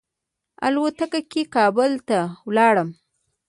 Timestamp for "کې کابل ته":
1.31-2.19